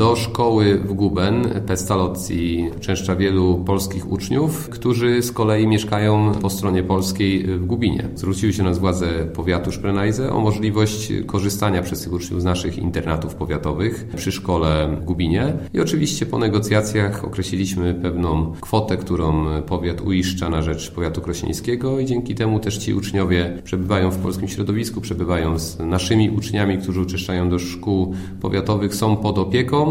[0.00, 6.82] do szkoły w Guben, Pestalozzi, częszcza wielu polskich uczniów, którzy z kolei mieszkają po stronie
[6.82, 8.08] polskiej w Gubinie.
[8.14, 13.34] Zwróciły się nas władze powiatu Szprenajze o możliwość korzystania przez tych uczniów z naszych internatów
[13.34, 20.50] powiatowych przy szkole w Gubinie i oczywiście po negocjacjach określiliśmy pewną kwotę, którą powiat uiszcza
[20.50, 25.58] na rzecz powiatu krośnieńskiego i dzięki temu też ci uczniowie przebywają w polskim środowisku, przebywają
[25.58, 29.89] z naszymi uczniami, którzy uczęszczają do szkół powiatowych, są pod opieką